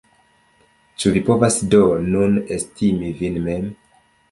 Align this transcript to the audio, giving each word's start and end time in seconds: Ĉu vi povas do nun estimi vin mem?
Ĉu 1.03 1.11
vi 1.17 1.21
povas 1.27 1.59
do 1.75 1.83
nun 2.07 2.41
estimi 2.59 3.15
vin 3.23 3.41
mem? 3.47 3.71